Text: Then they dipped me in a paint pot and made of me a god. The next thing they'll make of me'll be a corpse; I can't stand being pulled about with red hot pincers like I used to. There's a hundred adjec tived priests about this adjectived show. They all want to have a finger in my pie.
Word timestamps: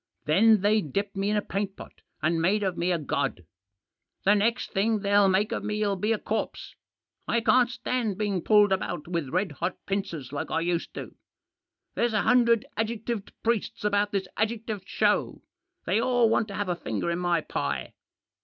Then 0.25 0.61
they 0.61 0.81
dipped 0.81 1.15
me 1.15 1.29
in 1.29 1.37
a 1.37 1.43
paint 1.43 1.77
pot 1.77 2.01
and 2.23 2.41
made 2.41 2.63
of 2.63 2.75
me 2.75 2.91
a 2.91 2.97
god. 2.97 3.45
The 4.23 4.33
next 4.33 4.71
thing 4.73 5.01
they'll 5.01 5.27
make 5.29 5.51
of 5.51 5.63
me'll 5.63 5.95
be 5.95 6.11
a 6.11 6.17
corpse; 6.17 6.73
I 7.27 7.39
can't 7.39 7.69
stand 7.69 8.17
being 8.17 8.41
pulled 8.41 8.71
about 8.71 9.07
with 9.07 9.29
red 9.29 9.51
hot 9.51 9.77
pincers 9.85 10.31
like 10.33 10.49
I 10.49 10.61
used 10.61 10.95
to. 10.95 11.13
There's 11.93 12.13
a 12.13 12.23
hundred 12.23 12.65
adjec 12.75 13.03
tived 13.05 13.29
priests 13.43 13.83
about 13.85 14.11
this 14.11 14.27
adjectived 14.37 14.87
show. 14.89 15.43
They 15.85 16.01
all 16.01 16.27
want 16.29 16.47
to 16.47 16.55
have 16.55 16.67
a 16.69 16.75
finger 16.75 17.11
in 17.11 17.19
my 17.19 17.41
pie. 17.41 17.93